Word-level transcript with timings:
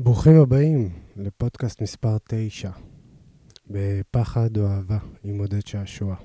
ברוכים 0.00 0.40
הבאים 0.40 0.90
לפודקאסט 1.16 1.82
מספר 1.82 2.16
9, 2.28 2.70
בפחד 3.70 4.56
או 4.56 4.66
אהבה 4.66 4.98
עם 5.24 5.38
עודד 5.38 5.66
שעשוע. 5.66 6.16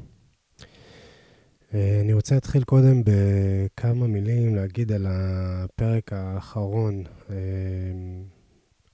אה, 1.73 2.01
אני 2.01 2.13
רוצה 2.13 2.35
להתחיל 2.35 2.63
קודם 2.63 3.01
בכמה 3.05 4.07
מילים 4.07 4.55
להגיד 4.55 4.91
על 4.91 5.05
הפרק 5.09 6.13
האחרון, 6.13 7.03
אה, 7.29 7.35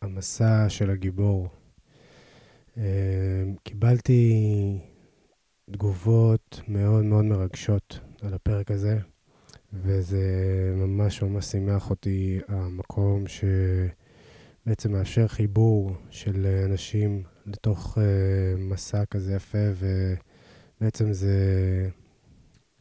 המסע 0.02 0.70
של 0.70 0.90
הגיבור. 0.90 1.48
אה, 2.78 3.44
קיבלתי 3.64 4.34
תגובות 5.72 6.62
מאוד 6.68 7.06
מאוד 7.06 7.26
מרגשות 7.26 8.00
על 8.22 8.34
הפרק 8.34 8.72
הזה, 8.72 8.98
וזה 9.74 10.24
ממש 10.76 11.22
ממש 11.24 11.46
שימח 11.46 11.90
אותי 11.90 12.40
המקום 12.48 13.28
ש... 13.28 13.44
בעצם 14.66 14.92
מאפשר 14.92 15.28
חיבור 15.28 15.92
של 16.10 16.64
אנשים 16.66 17.24
לתוך 17.46 17.98
uh, 17.98 18.02
מסע 18.58 19.06
כזה 19.06 19.34
יפה, 19.36 19.58
ובעצם 20.82 21.14
זה 21.14 21.36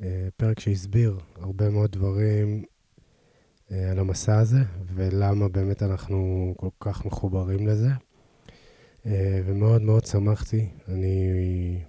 uh, 0.00 0.04
פרק 0.36 0.60
שהסביר 0.60 1.18
הרבה 1.36 1.70
מאוד 1.70 1.92
דברים 1.92 2.64
uh, 2.64 3.74
על 3.90 3.98
המסע 3.98 4.38
הזה, 4.38 4.60
ולמה 4.94 5.48
באמת 5.48 5.82
אנחנו 5.82 6.54
כל 6.56 6.68
כך 6.80 7.06
מחוברים 7.06 7.66
לזה. 7.66 7.88
Uh, 7.88 9.08
ומאוד 9.46 9.82
מאוד 9.82 10.04
שמחתי, 10.04 10.68
אני 10.88 11.30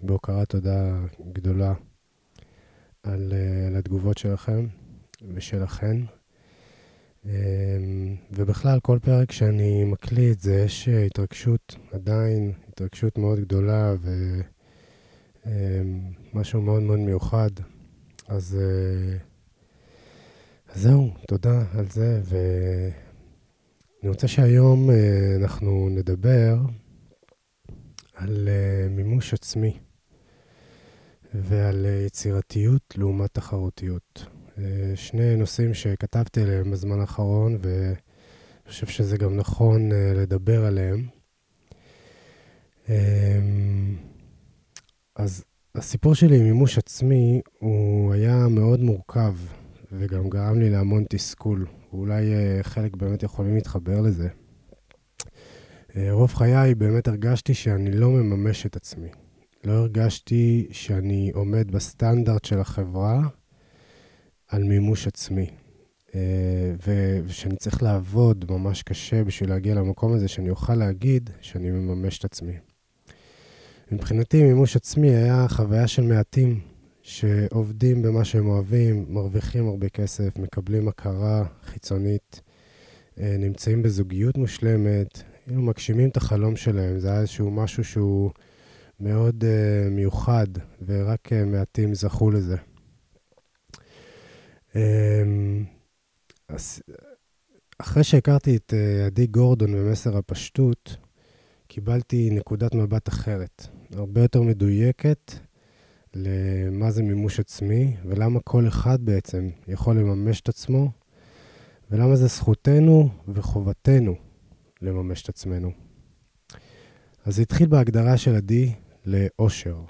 בהוקרת 0.01 0.49
תודה 0.49 0.99
גדולה 1.31 1.73
על, 3.03 3.33
uh, 3.33 3.67
על 3.67 3.75
התגובות 3.75 4.17
שלכם 4.17 4.67
ושלכן. 5.33 5.97
אמ, 7.25 8.15
ובכלל, 8.31 8.79
כל 8.79 8.99
פרק 9.01 9.31
שאני 9.31 9.83
מקליט 9.83 10.39
זה 10.39 10.63
יש 10.65 10.89
התרגשות, 10.89 11.75
עדיין 11.91 12.51
התרגשות 12.69 13.17
מאוד 13.17 13.39
גדולה 13.39 13.93
ומשהו 15.45 16.59
אמ, 16.59 16.65
מאוד 16.65 16.83
מאוד 16.83 16.99
מיוחד. 16.99 17.49
אז, 18.29 18.57
אה, 18.61 19.17
אז 20.73 20.81
זהו, 20.81 21.13
תודה 21.27 21.63
על 21.73 21.85
זה. 21.89 22.21
ואני 22.23 24.09
רוצה 24.09 24.27
שהיום 24.27 24.89
אה, 24.89 25.35
אנחנו 25.35 25.89
נדבר 25.89 26.57
על 28.13 28.49
אה, 28.49 28.89
מימוש 28.89 29.33
עצמי 29.33 29.79
ועל 31.33 31.85
יצירתיות 32.05 32.93
לעומת 32.97 33.33
תחרותיות. 33.33 34.25
אה, 34.59 34.95
שני 34.95 35.35
נושאים 35.35 35.73
שכתבתי 35.73 36.41
עליהם 36.41 36.71
בזמן 36.71 36.99
האחרון, 36.99 37.57
ואני 37.61 37.95
חושב 38.67 38.87
שזה 38.87 39.17
גם 39.17 39.35
נכון 39.35 39.91
אה, 39.91 40.13
לדבר 40.15 40.65
עליהם. 40.65 41.07
אמ, 42.89 43.95
אז 45.15 45.43
הסיפור 45.75 46.15
שלי 46.15 46.37
עם 46.37 46.43
מימוש 46.43 46.77
עצמי, 46.77 47.41
הוא 47.59 48.13
היה 48.13 48.47
מאוד 48.47 48.79
מורכב, 48.79 49.35
וגם 49.91 50.29
גרם 50.29 50.59
לי 50.59 50.69
להמון 50.69 51.03
תסכול. 51.09 51.65
ואולי 51.93 52.33
אה, 52.33 52.59
חלק 52.63 52.95
באמת 52.95 53.23
יכולים 53.23 53.55
להתחבר 53.55 54.01
לזה. 54.01 54.27
רוב 56.11 56.33
חיי 56.33 56.75
באמת 56.75 57.07
הרגשתי 57.07 57.53
שאני 57.53 57.91
לא 57.91 58.09
מממש 58.09 58.65
את 58.65 58.75
עצמי. 58.75 59.09
לא 59.63 59.73
הרגשתי 59.73 60.67
שאני 60.71 61.31
עומד 61.33 61.71
בסטנדרט 61.71 62.45
של 62.45 62.59
החברה 62.59 63.21
על 64.49 64.63
מימוש 64.63 65.07
עצמי. 65.07 65.49
אה, 66.15 66.73
ושאני 67.25 67.55
צריך 67.55 67.83
לעבוד 67.83 68.45
ממש 68.49 68.83
קשה 68.83 69.23
בשביל 69.23 69.49
להגיע 69.49 69.75
למקום 69.75 70.13
הזה, 70.13 70.27
שאני 70.27 70.49
אוכל 70.49 70.75
להגיד 70.75 71.29
שאני 71.41 71.71
מממש 71.71 72.19
את 72.19 72.25
עצמי. 72.25 72.53
מבחינתי 73.91 74.43
מימוש 74.43 74.75
עצמי 74.75 75.09
היה 75.09 75.47
חוויה 75.47 75.87
של 75.87 76.03
מעטים 76.03 76.59
שעובדים 77.01 78.01
במה 78.01 78.25
שהם 78.25 78.47
אוהבים, 78.47 79.05
מרוויחים 79.09 79.67
הרבה 79.67 79.89
כסף, 79.89 80.37
מקבלים 80.37 80.87
הכרה 80.87 81.45
חיצונית, 81.63 82.41
אה, 83.19 83.35
נמצאים 83.39 83.83
בזוגיות 83.83 84.37
מושלמת, 84.37 85.23
כאילו 85.43 85.61
מגשימים 85.61 86.09
את 86.09 86.17
החלום 86.17 86.55
שלהם. 86.55 86.99
זה 86.99 87.11
היה 87.11 87.19
איזשהו 87.19 87.51
משהו 87.51 87.83
שהוא 87.83 88.31
מאוד 88.99 89.43
uh, 89.43 89.89
מיוחד, 89.89 90.47
ורק 90.85 91.33
מעטים 91.33 91.93
זכו 91.93 92.31
לזה. 92.31 92.55
אמ, 94.75 95.65
אחרי 97.77 98.03
שהכרתי 98.03 98.55
את 98.55 98.73
אה, 98.73 99.05
עדי 99.05 99.27
גורדון 99.27 99.73
במסר 99.73 100.17
הפשטות, 100.17 100.97
קיבלתי 101.67 102.29
נקודת 102.29 102.75
מבט 102.75 103.09
אחרת, 103.09 103.67
הרבה 103.93 104.21
יותר 104.21 104.41
מדויקת 104.41 105.33
למה 106.13 106.91
זה 106.91 107.03
מימוש 107.03 107.39
עצמי, 107.39 107.95
ולמה 108.05 108.39
כל 108.39 108.67
אחד 108.67 109.01
בעצם 109.01 109.49
יכול 109.67 109.99
לממש 109.99 110.41
את 110.41 110.49
עצמו, 110.49 110.91
ולמה 111.91 112.15
זה 112.15 112.27
זכותנו 112.27 113.09
וחובתנו 113.27 114.15
לממש 114.81 115.23
את 115.23 115.29
עצמנו. 115.29 115.71
אז 117.25 117.35
זה 117.35 117.41
התחיל 117.41 117.67
בהגדרה 117.67 118.17
של 118.17 118.35
עדי 118.35 118.73
לאושר. 119.05 119.81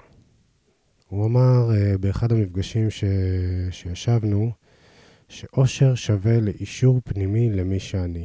הוא 1.08 1.26
אמר 1.26 1.70
uh, 1.70 1.98
באחד 1.98 2.32
המפגשים 2.32 2.90
ש... 2.90 3.04
שישבנו, 3.70 4.52
שאושר 5.30 5.94
שווה 5.94 6.40
לאישור 6.40 7.00
פנימי 7.04 7.50
למי 7.50 7.80
שאני. 7.80 8.24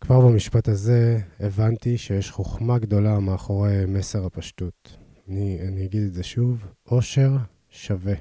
כבר 0.00 0.20
במשפט 0.20 0.68
הזה 0.68 1.18
הבנתי 1.40 1.98
שיש 1.98 2.30
חוכמה 2.30 2.78
גדולה 2.78 3.20
מאחורי 3.20 3.86
מסר 3.86 4.26
הפשטות. 4.26 4.96
אני, 5.28 5.58
אני 5.68 5.84
אגיד 5.84 6.02
את 6.02 6.14
זה 6.14 6.22
שוב, 6.22 6.66
אושר 6.90 7.36
שווה 7.70 8.14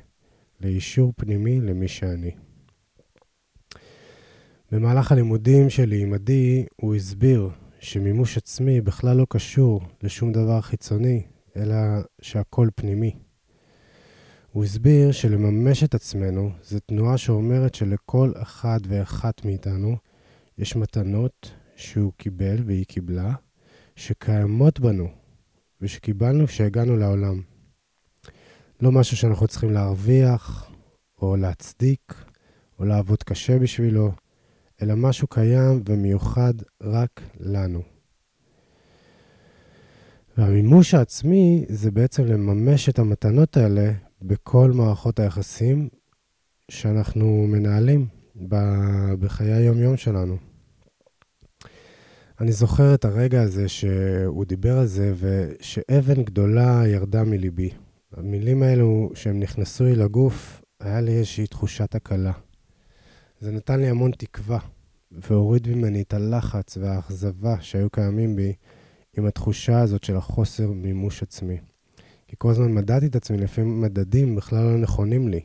לאישור 0.62 1.13
פנימי 1.16 1.62
למי 1.62 1.88
שאני. 1.88 2.31
במהלך 4.72 5.12
הלימודים 5.12 5.69
שלי 5.69 6.02
עם 6.02 6.13
עדי, 6.13 6.66
הוא 6.75 6.96
הסביר 6.96 7.50
שמימוש 7.79 8.38
עצמי 8.38 8.81
בכלל 8.81 9.17
לא 9.17 9.25
קשור 9.29 9.81
לשום 10.03 10.31
דבר 10.31 10.62
חיצוני, 10.62 11.23
אלא 11.56 11.75
שהכל 12.22 12.69
פנימי. 12.75 13.25
הוא 14.55 14.63
הסביר 14.63 15.11
שלממש 15.11 15.83
את 15.83 15.95
עצמנו 15.95 16.51
זו 16.63 16.79
תנועה 16.79 17.17
שאומרת 17.17 17.75
שלכל 17.75 18.31
אחד 18.41 18.79
ואחת 18.88 19.45
מאיתנו 19.45 19.95
יש 20.57 20.75
מתנות 20.75 21.51
שהוא 21.75 22.11
קיבל 22.17 22.57
והיא 22.66 22.85
קיבלה, 22.85 23.33
שקיימות 23.95 24.79
בנו 24.79 25.07
ושקיבלנו 25.81 26.47
כשהגענו 26.47 26.97
לעולם. 26.97 27.41
לא 28.81 28.91
משהו 28.91 29.17
שאנחנו 29.17 29.47
צריכים 29.47 29.71
להרוויח 29.71 30.72
או 31.22 31.35
להצדיק 31.35 32.13
או 32.79 32.85
לעבוד 32.85 33.23
קשה 33.23 33.59
בשבילו, 33.59 34.11
אלא 34.81 34.95
משהו 34.95 35.27
קיים 35.27 35.81
ומיוחד 35.85 36.53
רק 36.81 37.22
לנו. 37.39 37.81
והמימוש 40.37 40.93
העצמי 40.93 41.66
זה 41.69 41.91
בעצם 41.91 42.25
לממש 42.25 42.89
את 42.89 42.99
המתנות 42.99 43.57
האלה 43.57 43.91
בכל 44.22 44.72
מערכות 44.72 45.20
היחסים 45.20 45.90
שאנחנו 46.72 47.46
מנהלים 47.48 48.08
בחיי 49.20 49.53
היום-יום 49.53 49.98
שלנו. 49.98 50.38
אני 52.42 52.52
זוכר 52.52 52.94
את 52.94 53.06
הרגע 53.06 53.42
הזה 53.42 53.68
שהוא 53.68 54.46
דיבר 54.46 54.78
על 54.78 54.86
זה, 54.86 55.14
ושאבן 55.18 56.24
גדולה 56.24 56.84
ירדה 56.88 57.24
מליבי. 57.24 57.70
המילים 58.12 58.64
האלו, 58.64 59.12
שהם 59.14 59.40
נכנסו 59.40 59.84
לי 59.84 59.96
לגוף, 59.96 60.62
היה 60.80 61.02
לי 61.02 61.12
איזושהי 61.12 61.47
תחושת 61.47 61.96
הקלה. 61.96 62.32
זה 63.40 63.52
נתן 63.52 63.80
לי 63.80 63.88
המון 63.88 64.12
תקווה, 64.12 64.59
והוריד 65.11 65.68
ממני 65.68 66.02
את 66.02 66.14
הלחץ 66.14 66.78
והאכזבה 66.78 67.56
שהיו 67.61 67.90
קיימים 67.90 68.35
בי 68.35 68.53
עם 69.18 69.26
התחושה 69.26 69.79
הזאת 69.79 70.03
של 70.03 70.16
החוסר 70.16 70.72
מימוש 70.72 71.23
עצמי. 71.23 71.58
כי 72.27 72.35
כל 72.37 72.49
הזמן 72.49 72.73
מדדתי 72.73 73.05
את 73.05 73.16
עצמי 73.16 73.37
לפי 73.37 73.61
מדדים 73.61 74.35
בכלל 74.35 74.63
לא 74.63 74.77
נכונים 74.77 75.27
לי. 75.27 75.41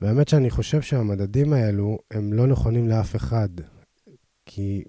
והאמת 0.00 0.28
שאני 0.28 0.50
חושב 0.50 0.82
שהמדדים 0.82 1.52
האלו 1.52 1.98
הם 2.10 2.32
לא 2.32 2.46
נכונים 2.46 2.88
לאף 2.88 3.16
אחד. 3.16 3.48
כי 4.46 4.84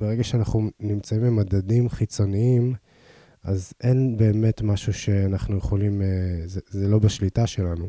ברגע 0.00 0.24
שאנחנו 0.24 0.70
נמצאים 0.80 1.20
במדדים 1.20 1.88
חיצוניים, 1.88 2.74
אז 3.42 3.72
אין 3.80 4.16
באמת 4.16 4.62
משהו 4.62 4.92
שאנחנו 4.92 5.56
יכולים, 5.56 6.02
אה, 6.02 6.06
זה, 6.46 6.60
זה 6.70 6.88
לא 6.88 6.98
בשליטה 6.98 7.46
שלנו. 7.46 7.88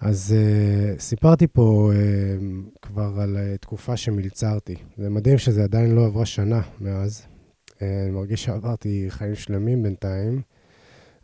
אז 0.00 0.34
uh, 0.34 1.00
סיפרתי 1.00 1.46
פה 1.46 1.90
uh, 1.92 2.78
כבר 2.82 3.20
על 3.20 3.36
uh, 3.36 3.58
תקופה 3.58 3.96
שמלצרתי. 3.96 4.74
זה 4.96 5.10
מדהים 5.10 5.38
שזה 5.38 5.64
עדיין 5.64 5.94
לא 5.94 6.06
עברה 6.06 6.26
שנה 6.26 6.60
מאז. 6.80 7.22
Uh, 7.70 7.74
אני 7.80 8.10
מרגיש 8.10 8.44
שעברתי 8.44 9.06
חיים 9.08 9.34
שלמים 9.34 9.82
בינתיים. 9.82 10.42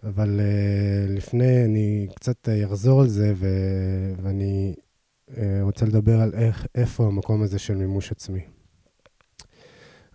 אבל 0.05 0.41
uh, 0.41 1.13
לפני, 1.13 1.65
אני 1.65 2.07
קצת 2.15 2.49
אה, 2.49 2.65
אחזור 2.65 3.01
על 3.01 3.09
זה, 3.09 3.33
ו... 3.37 3.47
ואני 4.23 4.75
uh, 5.31 5.35
רוצה 5.63 5.87
לדבר 5.87 6.21
על 6.21 6.35
איך, 6.35 6.67
איפה 6.75 7.07
המקום 7.07 7.43
הזה 7.43 7.59
של 7.59 7.75
מימוש 7.75 8.13
עצמי. 8.13 8.41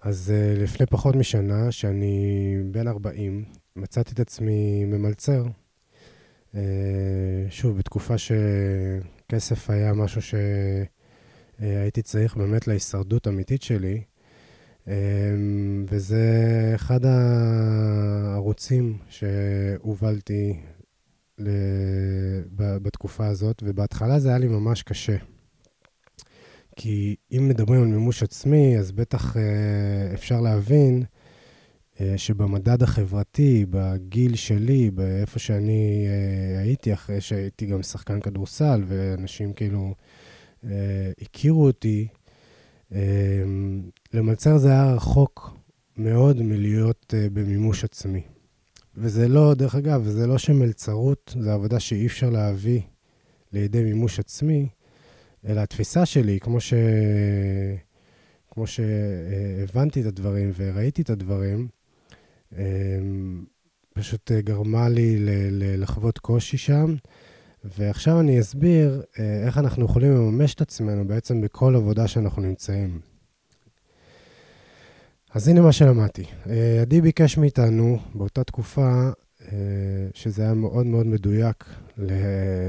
אז 0.01 0.33
לפני 0.57 0.86
פחות 0.86 1.15
משנה, 1.15 1.71
שאני 1.71 2.56
בן 2.71 2.88
40, 2.88 3.45
מצאתי 3.75 4.13
את 4.13 4.19
עצמי 4.19 4.86
ממלצר. 4.86 5.45
שוב, 7.50 7.77
בתקופה 7.77 8.15
שכסף 8.18 9.69
היה 9.69 9.94
משהו 9.94 10.21
שהייתי 11.59 12.01
צריך 12.01 12.38
באמת 12.38 12.68
להישרדות 12.68 13.27
אמיתית 13.27 13.62
שלי, 13.62 14.01
וזה 15.88 16.25
אחד 16.75 17.00
הערוצים 17.06 18.97
שהובלתי 19.09 20.59
בתקופה 22.57 23.27
הזאת, 23.27 23.63
ובהתחלה 23.65 24.19
זה 24.19 24.30
היה 24.30 24.38
לי 24.38 24.47
ממש 24.47 24.83
קשה. 24.83 25.18
כי 26.75 27.15
אם 27.31 27.47
מדברים 27.50 27.81
על 27.81 27.88
מימוש 27.88 28.24
עצמי, 28.24 28.77
אז 28.77 28.91
בטח 28.91 29.38
אה, 29.38 30.13
אפשר 30.13 30.41
להבין 30.41 31.03
אה, 32.01 32.13
שבמדד 32.18 32.83
החברתי, 32.83 33.65
בגיל 33.69 34.35
שלי, 34.35 34.92
באיפה 34.92 35.39
שאני 35.39 36.06
אה, 36.07 36.62
הייתי, 36.62 36.94
אחרי 36.94 37.21
שהייתי 37.21 37.65
גם 37.65 37.83
שחקן 37.83 38.19
כדורסל, 38.19 38.83
ואנשים 38.88 39.53
כאילו 39.53 39.95
הכירו 41.21 41.65
אותי, 41.65 42.07
למלצר 44.13 44.57
זה 44.57 44.69
היה 44.69 44.94
רחוק 44.94 45.57
מאוד 45.97 46.41
מלהיות 46.41 47.13
אה, 47.18 47.27
במימוש 47.33 47.83
עצמי. 47.83 48.21
וזה 48.95 49.27
לא, 49.27 49.53
דרך 49.53 49.75
אגב, 49.75 50.03
זה 50.07 50.27
לא 50.27 50.38
שמלצרות 50.38 51.36
זה 51.39 51.53
עבודה 51.53 51.80
שאי 51.80 52.07
אפשר 52.07 52.30
להביא 52.30 52.81
לידי 53.53 53.83
מימוש 53.83 54.19
עצמי, 54.19 54.69
אלא 55.47 55.59
התפיסה 55.59 56.06
שלי, 56.06 56.39
כמו, 56.39 56.59
ש... 56.59 56.74
כמו 58.51 58.68
שהבנתי 58.68 60.01
את 60.01 60.06
הדברים 60.06 60.51
וראיתי 60.56 61.01
את 61.01 61.09
הדברים, 61.09 61.68
אמ, 62.57 63.45
פשוט 63.94 64.31
גרמה 64.31 64.89
לי 64.89 65.15
לחוות 65.51 66.18
קושי 66.18 66.57
שם. 66.57 66.95
ועכשיו 67.63 68.19
אני 68.19 68.39
אסביר 68.39 69.01
אה, 69.19 69.44
איך 69.45 69.57
אנחנו 69.57 69.85
יכולים 69.85 70.11
לממש 70.11 70.53
את 70.53 70.61
עצמנו 70.61 71.07
בעצם 71.07 71.41
בכל 71.41 71.75
עבודה 71.75 72.07
שאנחנו 72.07 72.41
נמצאים. 72.41 73.00
אז 75.33 75.47
הנה 75.47 75.61
מה 75.61 75.71
שלמדתי. 75.71 76.25
אה, 76.50 76.81
עדי 76.81 77.01
ביקש 77.01 77.38
מאיתנו 77.38 78.00
באותה 78.15 78.44
תקופה, 78.44 79.09
אה, 79.41 79.57
שזה 80.13 80.41
היה 80.41 80.53
מאוד 80.53 80.85
מאוד 80.85 81.06
מדויק 81.06 81.65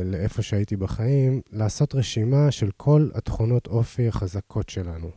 לאיפה 0.04 0.42
שהייתי 0.42 0.76
בחיים, 0.76 1.40
לעשות 1.52 1.94
רשימה 1.94 2.50
של 2.50 2.70
כל 2.76 3.08
התכונות 3.14 3.66
אופי 3.66 4.08
החזקות 4.08 4.69
שלנו. 4.69 5.10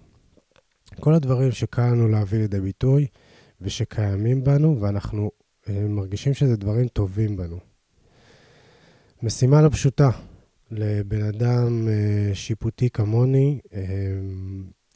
כל 0.99 1.13
הדברים 1.13 1.51
שקל 1.51 1.85
לנו 1.85 2.07
להביא 2.07 2.39
לידי 2.39 2.59
ביטוי 2.59 3.07
ושקיימים 3.61 4.43
בנו, 4.43 4.81
ואנחנו 4.81 5.31
מרגישים 5.69 6.33
שזה 6.33 6.57
דברים 6.57 6.87
טובים 6.87 7.37
בנו. 7.37 7.72
משימה 9.23 9.61
לא 9.61 9.69
פשוטה 9.69 10.09
לבן 10.71 11.23
אדם 11.23 11.87
שיפוטי 12.33 12.89
כמוני 12.89 13.59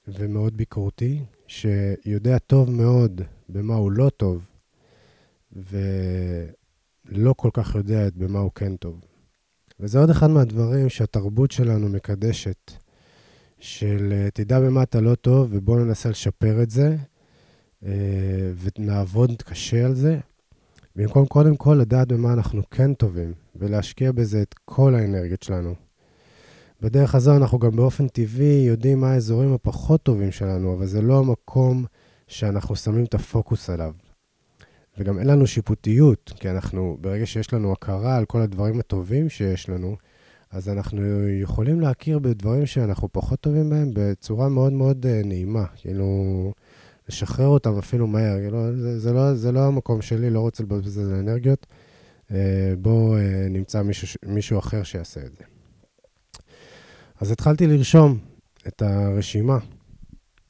ומאוד 0.07 0.57
ביקורתי, 0.57 1.23
שיודע 1.47 2.37
טוב 2.37 2.71
מאוד 2.71 3.21
במה 3.49 3.75
הוא 3.75 3.91
לא 3.91 4.09
טוב, 4.09 4.49
ולא 5.51 7.33
כל 7.37 7.49
כך 7.53 7.75
יודע 7.75 8.07
במה 8.15 8.39
הוא 8.39 8.51
כן 8.55 8.75
טוב. 8.75 9.01
וזה 9.79 9.99
עוד 9.99 10.09
אחד 10.09 10.29
מהדברים 10.29 10.89
שהתרבות 10.89 11.51
שלנו 11.51 11.89
מקדשת, 11.89 12.71
של 13.59 14.13
אה, 14.13 14.29
תדע 14.33 14.59
במה 14.59 14.83
אתה 14.83 15.01
לא 15.01 15.15
טוב 15.15 15.49
ובוא 15.51 15.79
ננסה 15.79 16.09
לשפר 16.09 16.63
את 16.63 16.69
זה, 16.69 16.95
אה, 17.85 18.51
ונעבוד 18.77 19.41
קשה 19.41 19.85
על 19.85 19.95
זה, 19.95 20.19
במקום 20.97 21.25
קודם 21.25 21.55
כל 21.55 21.73
לדעת 21.73 22.07
במה 22.07 22.33
אנחנו 22.33 22.61
כן 22.71 22.93
טובים, 22.93 23.33
ולהשקיע 23.55 24.11
בזה 24.11 24.41
את 24.41 24.55
כל 24.65 24.95
האנרגיות 24.95 25.43
שלנו. 25.43 25.75
בדרך 26.81 27.15
הזו 27.15 27.35
אנחנו 27.37 27.59
גם 27.59 27.75
באופן 27.75 28.07
טבעי 28.07 28.65
יודעים 28.67 29.01
מה 29.01 29.11
האזורים 29.11 29.53
הפחות 29.53 30.03
טובים 30.03 30.31
שלנו, 30.31 30.73
אבל 30.73 30.85
זה 30.85 31.01
לא 31.01 31.19
המקום 31.19 31.85
שאנחנו 32.27 32.75
שמים 32.75 33.05
את 33.05 33.13
הפוקוס 33.13 33.69
עליו. 33.69 33.93
וגם 34.97 35.19
אין 35.19 35.27
לנו 35.27 35.47
שיפוטיות, 35.47 36.33
כי 36.39 36.49
אנחנו, 36.49 36.97
ברגע 37.01 37.25
שיש 37.25 37.53
לנו 37.53 37.71
הכרה 37.71 38.17
על 38.17 38.25
כל 38.25 38.41
הדברים 38.41 38.79
הטובים 38.79 39.29
שיש 39.29 39.69
לנו, 39.69 39.95
אז 40.51 40.69
אנחנו 40.69 41.29
יכולים 41.29 41.81
להכיר 41.81 42.19
בדברים 42.19 42.65
שאנחנו 42.65 43.07
פחות 43.11 43.39
טובים 43.39 43.69
בהם 43.69 43.91
בצורה 43.93 44.49
מאוד 44.49 44.73
מאוד 44.73 45.05
אה, 45.05 45.21
נעימה. 45.25 45.65
כאילו, 45.75 46.53
לשחרר 47.09 47.47
אותם 47.47 47.77
אפילו 47.77 48.07
מהר. 48.07 48.39
כאילו, 48.39 48.75
זה, 48.75 48.99
זה, 48.99 49.13
לא, 49.13 49.33
זה 49.33 49.51
לא 49.51 49.67
המקום 49.67 50.01
שלי, 50.01 50.29
לא 50.29 50.39
רוצה 50.39 50.63
לבזבז 50.63 50.97
על 50.97 51.13
אנרגיות. 51.13 51.67
אה, 52.31 52.73
בואו 52.81 53.17
אה, 53.17 53.47
נמצא 53.49 53.81
מישהו, 53.81 54.19
מישהו 54.25 54.59
אחר 54.59 54.83
שיעשה 54.83 55.25
את 55.25 55.37
זה. 55.37 55.43
אז 57.21 57.31
התחלתי 57.31 57.67
לרשום 57.67 58.19
את 58.67 58.81
הרשימה, 58.81 59.57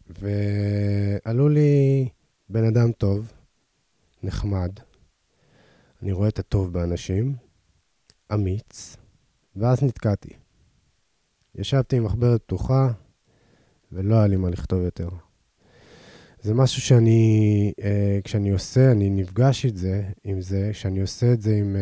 ועלו 0.09 1.49
לי 1.49 2.09
בן 2.49 2.63
אדם 2.63 2.91
טוב, 2.91 3.31
נחמד, 4.23 4.71
אני 6.01 6.11
רואה 6.11 6.27
את 6.27 6.39
הטוב 6.39 6.73
באנשים, 6.73 7.35
אמיץ, 8.33 8.97
ואז 9.55 9.83
נתקעתי. 9.83 10.33
ישבתי 11.55 11.95
עם 11.97 12.03
מחברת 12.03 12.41
פתוחה, 12.43 12.91
ולא 13.91 14.15
היה 14.15 14.27
לי 14.27 14.35
מה 14.35 14.49
לכתוב 14.49 14.81
יותר. 14.81 15.09
זה 16.47 16.53
משהו 16.53 16.81
שאני, 16.81 17.71
אה, 17.83 18.19
כשאני 18.23 18.49
עושה, 18.49 18.91
אני 18.91 19.09
נפגש 19.09 19.65
את 19.65 19.77
זה, 19.77 20.03
עם 20.23 20.41
זה, 20.41 20.69
כשאני 20.73 21.01
עושה 21.01 21.33
את 21.33 21.41
זה 21.41 21.55
עם, 21.55 21.75
אה, 21.75 21.81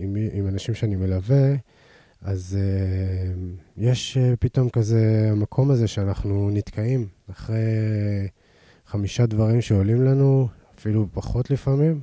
עם, 0.00 0.16
עם 0.32 0.48
אנשים 0.48 0.74
שאני 0.74 0.96
מלווה, 0.96 1.54
אז 2.20 2.58
uh, 2.58 2.60
יש 3.76 4.16
uh, 4.16 4.36
פתאום 4.36 4.68
כזה 4.68 5.28
המקום 5.32 5.70
הזה 5.70 5.88
שאנחנו 5.88 6.50
נתקעים. 6.50 7.06
אחרי 7.30 7.58
חמישה 8.86 9.26
דברים 9.26 9.60
שעולים 9.60 10.02
לנו, 10.02 10.48
אפילו 10.78 11.08
פחות 11.12 11.50
לפעמים, 11.50 12.00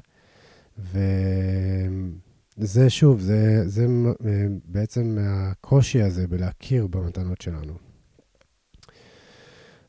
וזה 2.58 2.90
שוב, 2.90 3.20
זה, 3.20 3.70
זה 3.70 3.86
uh, 3.86 4.14
בעצם 4.66 5.18
הקושי 5.22 6.02
הזה 6.02 6.28
בלהכיר 6.28 6.88
במתנות 6.88 7.42
שלנו. 7.42 7.74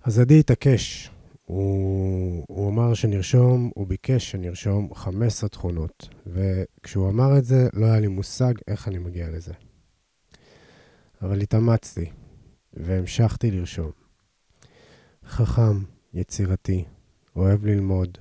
אז 0.03 0.19
עדי 0.19 0.41
התעקש, 0.41 1.10
הוא, 1.44 2.44
הוא 2.48 2.70
אמר 2.70 2.94
שנרשום, 2.94 3.70
הוא 3.74 3.86
ביקש 3.86 4.31
שנרשום 4.31 4.94
15 4.94 5.48
תכונות, 5.48 6.08
וכשהוא 6.27 7.08
אמר 7.08 7.39
את 7.39 7.44
זה, 7.44 7.69
לא 7.72 7.86
היה 7.86 8.01
לי 8.01 8.06
מושג 8.06 8.55
איך 8.69 8.89
אני 8.89 8.98
מגיע 8.98 9.31
לזה. 9.31 9.53
אבל 11.22 11.41
התאמצתי, 11.41 12.10
והמשכתי 12.72 13.51
לרשום. 13.51 13.91
חכם, 15.27 15.84
יצירתי, 16.15 16.84
אוהב 17.36 17.65
ללמוד, 17.67 18.19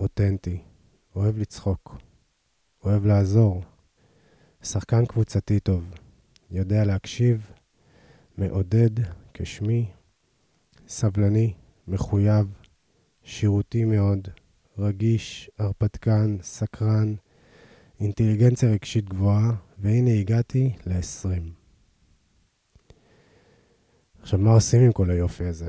אותנטי, 0.00 0.62
אוהב 1.16 1.38
לצחוק, 1.38 1.96
אוהב 2.84 3.06
לעזור, 3.06 3.62
שחקן 4.62 5.06
קבוצתי 5.06 5.60
טוב, 5.60 5.94
יודע 6.50 6.84
להקשיב, 6.84 7.50
מעודד 8.38 8.90
כשמי, 9.34 9.90
סבלני, 10.88 11.54
מחויב, 11.88 12.59
שירותי 13.30 13.84
מאוד, 13.84 14.28
רגיש, 14.78 15.50
הרפתקן, 15.58 16.36
סקרן, 16.42 17.14
אינטליגנציה 18.00 18.70
רגשית 18.70 19.08
גבוהה, 19.08 19.52
והנה 19.78 20.10
הגעתי 20.10 20.72
ל-20. 20.86 21.28
עכשיו, 24.22 24.38
מה 24.38 24.50
עושים 24.50 24.82
עם 24.82 24.92
כל 24.92 25.10
היופי 25.10 25.44
הזה? 25.44 25.68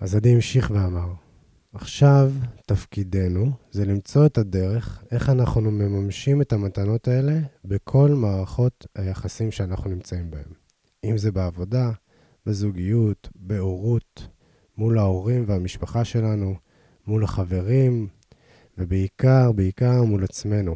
אז 0.00 0.14
עדי 0.14 0.34
המשיך 0.34 0.70
ואמר, 0.74 1.12
עכשיו 1.72 2.32
תפקידנו 2.66 3.50
זה 3.70 3.84
למצוא 3.84 4.26
את 4.26 4.38
הדרך 4.38 5.04
איך 5.10 5.30
אנחנו 5.30 5.70
מממשים 5.70 6.42
את 6.42 6.52
המתנות 6.52 7.08
האלה 7.08 7.38
בכל 7.64 8.10
מערכות 8.10 8.86
היחסים 8.94 9.50
שאנחנו 9.50 9.90
נמצאים 9.90 10.30
בהן. 10.30 10.52
אם 11.04 11.18
זה 11.18 11.32
בעבודה, 11.32 11.90
בזוגיות, 12.46 13.28
בהורות, 13.34 14.28
מול 14.78 14.98
ההורים 14.98 15.44
והמשפחה 15.46 16.04
שלנו, 16.04 16.54
מול 17.06 17.24
החברים, 17.24 18.08
ובעיקר, 18.78 19.52
בעיקר 19.52 20.02
מול 20.02 20.24
עצמנו. 20.24 20.74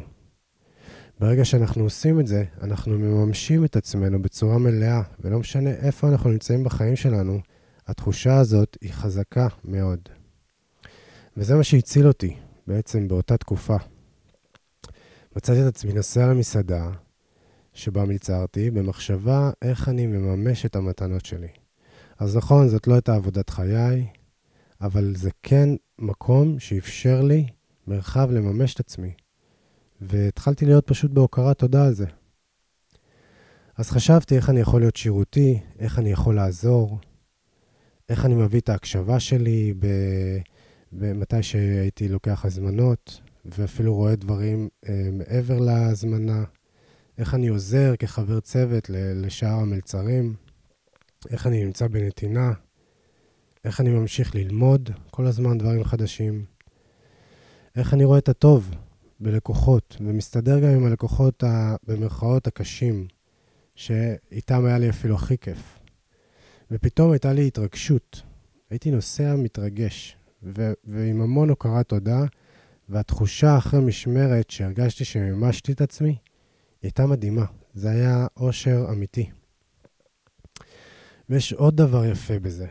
ברגע 1.19 1.45
שאנחנו 1.45 1.83
עושים 1.83 2.19
את 2.19 2.27
זה, 2.27 2.43
אנחנו 2.61 2.99
מממשים 2.99 3.65
את 3.65 3.75
עצמנו 3.75 4.21
בצורה 4.21 4.57
מלאה, 4.57 5.01
ולא 5.19 5.39
משנה 5.39 5.69
איפה 5.69 6.09
אנחנו 6.09 6.29
נמצאים 6.29 6.63
בחיים 6.63 6.95
שלנו, 6.95 7.39
התחושה 7.87 8.37
הזאת 8.37 8.77
היא 8.81 8.93
חזקה 8.93 9.47
מאוד. 9.63 9.99
וזה 11.37 11.55
מה 11.55 11.63
שהציל 11.63 12.07
אותי 12.07 12.35
בעצם 12.67 13.07
באותה 13.07 13.37
תקופה. 13.37 13.75
מצאתי 15.35 15.61
את 15.61 15.67
עצמי 15.67 15.93
נוסע 15.93 16.27
למסעדה 16.27 16.91
שבה 17.73 18.05
מלצרתי, 18.05 18.71
במחשבה 18.71 19.51
איך 19.61 19.89
אני 19.89 20.07
מממש 20.07 20.65
את 20.65 20.75
המתנות 20.75 21.25
שלי. 21.25 21.47
אז 22.19 22.37
נכון, 22.37 22.67
זאת 22.67 22.87
לא 22.87 22.93
הייתה 22.93 23.15
עבודת 23.15 23.49
חיי, 23.49 24.07
אבל 24.81 25.13
זה 25.15 25.29
כן 25.43 25.69
מקום 25.99 26.59
שאפשר 26.59 27.21
לי 27.21 27.47
מרחב 27.87 28.31
לממש 28.31 28.73
את 28.73 28.79
עצמי. 28.79 29.11
והתחלתי 30.01 30.65
להיות 30.65 30.87
פשוט 30.87 31.11
בהוקרת 31.11 31.59
תודה 31.59 31.85
על 31.85 31.93
זה. 31.93 32.05
אז 33.77 33.89
חשבתי 33.89 34.35
איך 34.35 34.49
אני 34.49 34.59
יכול 34.59 34.81
להיות 34.81 34.95
שירותי, 34.95 35.59
איך 35.79 35.99
אני 35.99 36.11
יכול 36.11 36.35
לעזור, 36.35 36.99
איך 38.09 38.25
אני 38.25 38.35
מביא 38.35 38.59
את 38.59 38.69
ההקשבה 38.69 39.19
שלי 39.19 39.73
במתי 40.91 41.43
שהייתי 41.43 42.07
לוקח 42.07 42.45
הזמנות, 42.45 43.21
ואפילו 43.45 43.93
רואה 43.95 44.15
דברים 44.15 44.69
אה, 44.89 45.09
מעבר 45.11 45.59
להזמנה, 45.59 46.43
איך 47.17 47.33
אני 47.33 47.47
עוזר 47.47 47.95
כחבר 47.99 48.39
צוות 48.39 48.89
לשאר 48.93 49.49
המלצרים, 49.53 50.35
איך 51.29 51.47
אני 51.47 51.65
נמצא 51.65 51.87
בנתינה, 51.87 52.51
איך 53.65 53.81
אני 53.81 53.89
ממשיך 53.89 54.35
ללמוד 54.35 54.89
כל 55.11 55.25
הזמן 55.25 55.57
דברים 55.57 55.83
חדשים, 55.83 56.45
איך 57.75 57.93
אני 57.93 58.05
רואה 58.05 58.17
את 58.17 58.29
הטוב 58.29 58.71
בלקוחות, 59.19 59.97
ומסתדר 60.01 60.59
גם 60.59 60.69
עם 60.69 60.85
הלקוחות, 60.85 61.43
ה, 61.43 61.75
במרכאות, 61.83 62.47
הקשים, 62.47 63.07
שאיתם 63.75 64.65
היה 64.65 64.77
לי 64.77 64.89
אפילו 64.89 65.15
הכי 65.15 65.37
כיף. 65.37 65.79
ופתאום 66.71 67.11
הייתה 67.11 67.33
לי 67.33 67.47
התרגשות. 67.47 68.21
הייתי 68.69 68.91
נוסע 68.91 69.35
מתרגש, 69.35 70.17
ו- 70.43 70.73
ועם 70.83 71.21
המון 71.21 71.49
הוקרת 71.49 71.89
תודה, 71.89 72.25
והתחושה 72.89 73.57
אחרי 73.57 73.79
משמרת 73.79 74.49
שהרגשתי 74.49 75.05
שמימשתי 75.05 75.71
את 75.71 75.81
עצמי, 75.81 76.15
הייתה 76.83 77.05
מדהימה. 77.05 77.45
זה 77.73 77.89
היה 77.89 78.27
אושר 78.37 78.85
אמיתי. 78.89 79.29
ויש 81.29 81.53
עוד 81.53 81.77
דבר 81.77 82.05
יפה 82.05 82.39
בזה. 82.39 82.67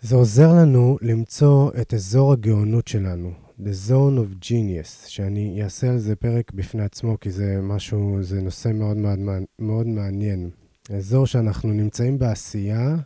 זה 0.00 0.16
עוזר 0.16 0.52
לנו 0.52 0.98
למצוא 1.02 1.70
את 1.80 1.94
אזור 1.94 2.32
הגאונות 2.32 2.88
שלנו, 2.88 3.32
The 3.60 3.88
Zone 3.88 4.18
of 4.18 4.44
Genius, 4.44 5.08
שאני 5.08 5.62
אעשה 5.62 5.90
על 5.90 5.98
זה 5.98 6.16
פרק 6.16 6.52
בפני 6.52 6.82
עצמו, 6.82 7.20
כי 7.20 7.30
זה 7.30 7.58
משהו, 7.62 8.18
זה 8.22 8.40
נושא 8.40 8.68
מאוד 8.68 8.96
מאוד, 8.96 9.18
מאוד 9.58 9.86
מעניין. 9.86 10.50
אזור 10.96 11.26
שאנחנו 11.26 11.72
נמצאים 11.72 12.18
בעשייה, 12.18 12.96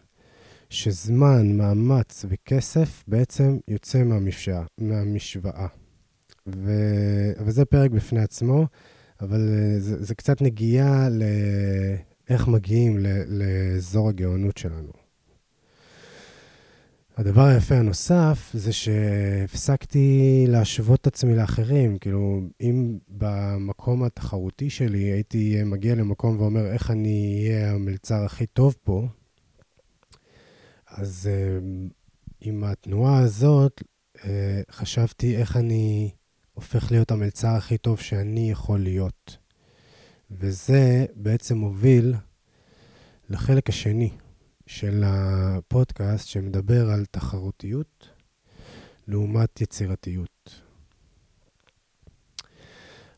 שזמן, 0.70 1.56
מאמץ 1.56 2.24
וכסף 2.28 3.04
בעצם 3.08 3.58
יוצא 3.68 4.02
מהמשוואה. 4.02 4.62
מהמשוואה. 4.78 5.66
ו... 6.46 6.72
וזה 7.38 7.64
פרק 7.64 7.90
בפני 7.90 8.20
עצמו, 8.20 8.66
אבל 9.20 9.48
אה, 9.48 9.80
זה, 9.80 10.04
זה 10.04 10.14
קצת 10.14 10.42
נגיעה 10.42 11.08
לאיך 12.30 12.48
מגיעים 12.48 12.98
לאזור 13.26 14.08
הגאונות 14.08 14.58
שלנו. 14.58 14.92
הדבר 17.16 17.42
היפה 17.42 17.74
הנוסף 17.74 18.50
זה 18.54 18.72
שהפסקתי 18.72 20.44
להשוות 20.48 21.00
את 21.00 21.06
עצמי 21.06 21.36
לאחרים. 21.36 21.98
כאילו, 21.98 22.40
אם 22.60 22.98
במקום 23.08 24.02
התחרותי 24.02 24.70
שלי 24.70 24.98
הייתי 24.98 25.62
מגיע 25.64 25.94
למקום 25.94 26.40
ואומר 26.40 26.72
איך 26.72 26.90
אני 26.90 27.46
אהיה 27.46 27.72
המלצר 27.72 28.24
הכי 28.24 28.46
טוב 28.46 28.76
פה, 28.82 29.06
אז 30.88 31.30
uh, 31.30 31.64
עם 32.40 32.64
התנועה 32.64 33.18
הזאת 33.18 33.82
uh, 34.16 34.20
חשבתי 34.70 35.36
איך 35.36 35.56
אני 35.56 36.10
הופך 36.54 36.90
להיות 36.90 37.10
המלצר 37.10 37.48
הכי 37.48 37.78
טוב 37.78 38.00
שאני 38.00 38.50
יכול 38.50 38.80
להיות. 38.80 39.45
וזה 40.30 41.06
בעצם 41.14 41.56
מוביל 41.58 42.14
לחלק 43.30 43.68
השני 43.68 44.10
של 44.66 45.02
הפודקאסט 45.06 46.28
שמדבר 46.28 46.90
על 46.90 47.04
תחרותיות 47.10 48.08
לעומת 49.08 49.60
יצירתיות. 49.60 50.60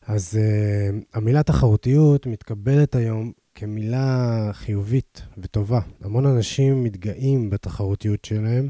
אז 0.01 0.37
uh, 0.37 1.03
המילה 1.13 1.43
תחרותיות 1.43 2.25
מתקבלת 2.25 2.95
היום 2.95 3.31
כמילה 3.55 4.49
חיובית 4.53 5.21
וטובה. 5.37 5.79
המון 6.01 6.25
אנשים 6.25 6.83
מתגאים 6.83 7.49
בתחרותיות 7.49 8.25
שלהם 8.25 8.69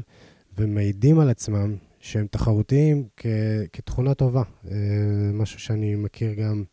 ומעידים 0.58 1.20
על 1.20 1.30
עצמם 1.30 1.76
שהם 2.00 2.26
תחרותיים 2.30 3.08
כ- 3.16 3.26
כתכונה 3.72 4.14
טובה. 4.14 4.42
Uh, 4.64 4.68
משהו 5.32 5.60
שאני 5.60 5.94
מכיר 5.94 6.32
גם 6.34 6.64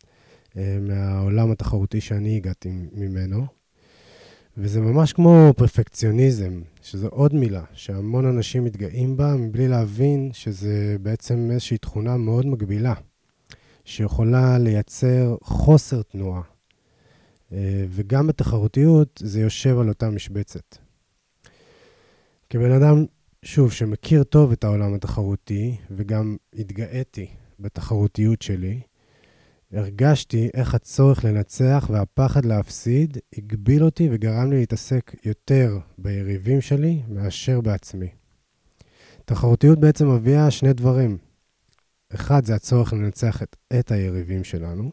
מהעולם 0.80 1.50
התחרותי 1.50 2.00
שאני 2.00 2.36
הגעתי 2.36 2.70
ממנו. 2.92 3.46
וזה 4.60 4.80
ממש 4.80 5.12
כמו 5.12 5.52
פרפקציוניזם, 5.56 6.60
שזו 6.82 7.08
עוד 7.08 7.34
מילה 7.34 7.64
שהמון 7.72 8.26
אנשים 8.26 8.64
מתגאים 8.64 9.16
בה 9.16 9.36
מבלי 9.36 9.68
להבין 9.68 10.30
שזה 10.32 10.96
בעצם 11.02 11.48
איזושהי 11.50 11.78
תכונה 11.78 12.16
מאוד 12.16 12.46
מגבילה, 12.46 12.94
שיכולה 13.84 14.58
לייצר 14.58 15.36
חוסר 15.42 16.02
תנועה. 16.02 16.42
אה, 17.52 17.86
וגם 17.90 18.26
בתחרותיות 18.26 19.22
זה 19.24 19.40
יושב 19.40 19.78
על 19.78 19.88
אותה 19.88 20.10
משבצת. 20.10 20.76
כבן 22.50 22.72
אדם, 22.72 23.04
שוב, 23.42 23.72
שמכיר 23.72 24.24
טוב 24.24 24.52
את 24.52 24.64
העולם 24.64 24.94
התחרותי, 24.94 25.76
וגם 25.90 26.36
התגאיתי 26.54 27.26
בתחרותיות 27.60 28.42
שלי, 28.42 28.80
הרגשתי 29.72 30.48
איך 30.54 30.74
הצורך 30.74 31.24
לנצח 31.24 31.90
והפחד 31.92 32.44
להפסיד 32.44 33.18
הגביל 33.38 33.84
אותי 33.84 34.08
וגרם 34.12 34.50
לי 34.50 34.58
להתעסק 34.58 35.14
יותר 35.24 35.78
ביריבים 35.98 36.60
שלי 36.60 37.02
מאשר 37.08 37.60
בעצמי. 37.60 38.08
תחרותיות 39.24 39.80
בעצם 39.80 40.10
מביאה 40.10 40.50
שני 40.50 40.72
דברים. 40.72 41.18
אחד, 42.14 42.44
זה 42.44 42.54
הצורך 42.54 42.92
לנצח 42.92 43.42
את, 43.42 43.56
את 43.78 43.90
היריבים 43.92 44.44
שלנו, 44.44 44.90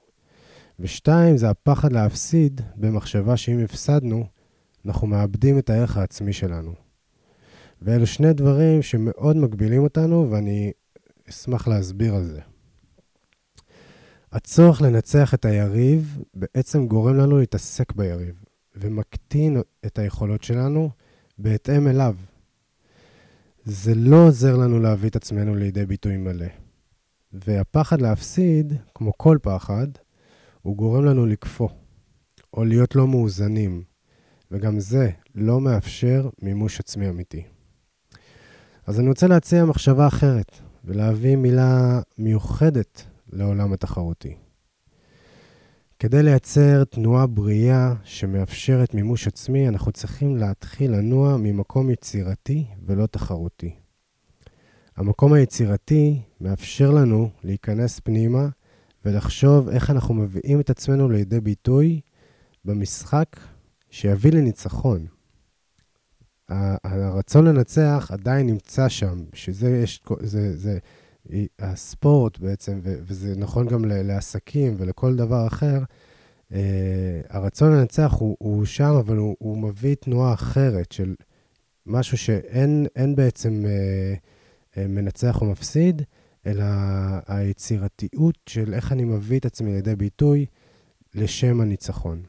ושתיים, 0.80 1.38
זה 1.38 1.50
הפחד 1.50 1.94
להפסיד 1.94 2.62
במחשבה 2.76 3.38
שאם 3.38 3.60
הפסדנו, 3.60 4.26
אנחנו 4.86 5.08
מאבדים 5.08 5.58
את 5.58 5.70
הערך 5.70 5.98
העצמי 5.98 6.34
שלנו. 6.34 6.74
ואלו 7.82 8.08
שני 8.08 8.34
דברים 8.34 8.82
שמאוד 8.82 9.38
מגבילים 9.38 9.84
אותנו, 9.84 10.32
ואני 10.32 10.72
אשמח 11.30 11.68
להסביר 11.68 12.16
על 12.16 12.24
זה. 12.24 12.42
הצורך 14.36 14.82
לנצח 14.82 15.34
את 15.34 15.46
היריב 15.46 16.24
בעצם 16.34 16.88
גורם 16.88 17.16
לנו 17.16 17.38
להתעסק 17.38 17.92
ביריב, 17.92 18.44
ומקטין 18.76 19.62
את 19.86 20.00
היכולות 20.00 20.44
שלנו 20.44 20.90
בהתאם 21.38 21.88
אליו. 21.88 22.16
זה 23.66 23.96
לא 23.96 24.28
עוזר 24.28 24.58
לנו 24.58 24.80
להביא 24.80 25.10
את 25.10 25.16
עצמנו 25.16 25.56
לידי 25.56 25.86
ביטוי 25.86 26.18
מלא. 26.18 26.46
והפחד 27.34 28.02
להפסיד, 28.02 28.74
כמו 28.96 29.12
כל 29.18 29.38
פחד, 29.42 29.88
הוא 30.62 30.78
גורם 30.78 31.06
לנו 31.06 31.26
לקפוא, 31.26 31.70
או 32.54 32.66
להיות 32.66 32.96
לא 32.96 33.08
מאוזנים, 33.08 33.84
וגם 34.52 34.80
זה 34.80 35.10
לא 35.36 35.62
מאפשר 35.62 36.30
מימוש 36.42 36.80
עצמי 36.80 37.10
אמיתי. 37.10 37.44
אז 38.86 39.00
אני 39.00 39.08
רוצה 39.10 39.28
להציע 39.28 39.66
מחשבה 39.66 40.08
אחרת, 40.08 40.52
ולהביא 40.86 41.36
מילה 41.36 42.02
מיוחדת 42.18 43.04
לעולם 43.36 43.74
התחרותי. 43.74 44.36
כדי 46.00 46.24
לייצר 46.24 46.84
תנועה 46.84 47.28
בריאה 47.28 47.94
שמאפשרת 48.04 48.94
מימוש 48.94 49.28
עצמי, 49.28 49.68
אנחנו 49.68 49.92
צריכים 49.92 50.38
להתחיל 50.38 50.92
לנוע 50.92 51.38
ממקום 51.38 51.90
יצירתי 51.90 52.66
ולא 52.86 53.06
תחרותי. 53.06 53.76
המקום 54.96 55.34
היצירתי 55.34 56.22
מאפשר 56.42 56.92
לנו 56.92 57.30
להיכנס 57.44 58.00
פנימה 58.00 58.48
ולחשוב 59.06 59.70
איך 59.70 59.90
אנחנו 59.90 60.14
מביאים 60.14 60.60
את 60.60 60.70
עצמנו 60.70 61.10
לידי 61.10 61.40
ביטוי 61.40 62.02
במשחק 62.66 63.40
שיביא 63.90 64.32
לניצחון. 64.32 65.06
הרצון 66.84 67.46
לנצח 67.46 68.10
עדיין 68.14 68.48
נמצא 68.48 68.90
שם, 68.90 69.24
שזה 69.34 69.80
יש, 69.84 70.04
זה, 70.20 70.58
זה, 70.58 70.78
הספורט 71.60 72.40
בעצם, 72.40 72.80
וזה 72.84 73.34
נכון 73.38 73.68
גם 73.68 73.86
לעסקים 73.86 74.76
ולכל 74.78 75.16
דבר 75.16 75.48
אחר, 75.48 75.80
אה, 76.54 77.22
הרצון 77.30 77.74
לנצח 77.74 78.14
הוא, 78.20 78.38
הוא 78.40 78.66
שם, 78.66 78.94
אבל 79.00 79.18
הוא, 79.18 79.36
הוא 79.40 79.58
מביא 79.58 79.96
תנועה 79.96 80.34
אחרת 80.34 80.92
של 80.92 81.16
משהו 81.86 82.18
שאין 82.18 83.16
בעצם 83.16 83.64
אה, 83.66 84.14
אה, 84.78 84.88
מנצח 84.88 85.42
או 85.42 85.46
מפסיד, 85.46 86.02
אלא 86.46 86.66
היצירתיות 87.28 88.38
של 88.46 88.74
איך 88.74 88.92
אני 88.92 89.04
מביא 89.04 89.40
את 89.40 89.46
עצמי 89.46 89.74
לידי 89.74 89.96
ביטוי 89.96 90.46
לשם 91.16 91.62
הניצחון. 91.62 92.24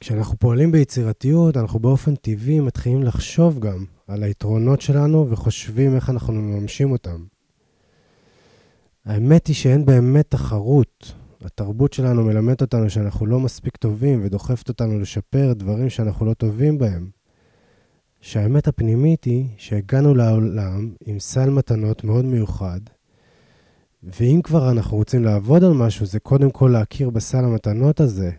כשאנחנו 0.00 0.38
פועלים 0.38 0.72
ביצירתיות, 0.72 1.56
אנחנו 1.56 1.78
באופן 1.78 2.14
טבעי 2.14 2.60
מתחילים 2.60 3.02
לחשוב 3.02 3.60
גם 3.60 3.84
על 4.08 4.22
היתרונות 4.22 4.80
שלנו 4.80 5.30
וחושבים 5.30 5.94
איך 5.94 6.10
אנחנו 6.10 6.32
מממשים 6.32 6.92
אותם. 6.92 7.24
האמת 9.04 9.46
היא 9.46 9.56
שאין 9.56 9.86
באמת 9.86 10.30
תחרות. 10.30 11.12
התרבות 11.44 11.92
שלנו 11.92 12.24
מלמדת 12.24 12.60
אותנו 12.60 12.90
שאנחנו 12.90 13.26
לא 13.26 13.40
מספיק 13.40 13.76
טובים 13.76 14.20
ודוחפת 14.24 14.68
אותנו 14.68 15.00
לשפר 15.00 15.52
דברים 15.52 15.90
שאנחנו 15.90 16.26
לא 16.26 16.34
טובים 16.34 16.78
בהם. 16.78 17.10
שהאמת 18.20 18.68
הפנימית 18.68 19.24
היא 19.24 19.46
שהגענו 19.56 20.14
לעולם 20.14 20.94
עם 21.06 21.18
סל 21.18 21.50
מתנות 21.50 22.04
מאוד 22.04 22.24
מיוחד, 22.24 22.80
ואם 24.02 24.40
כבר 24.44 24.70
אנחנו 24.70 24.96
רוצים 24.96 25.24
לעבוד 25.24 25.64
על 25.64 25.72
משהו, 25.72 26.06
זה 26.06 26.20
קודם 26.20 26.50
כל 26.50 26.70
להכיר 26.72 27.10
בסל 27.10 27.44
המתנות 27.44 28.00
הזה, 28.00 28.30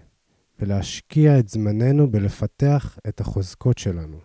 ולהשקיע 0.60 1.40
את 1.40 1.50
זמננו 1.50 2.12
בלפתח 2.12 3.00
את 3.08 3.22
החוזקות 3.22 3.78
שלנו. 3.78 4.18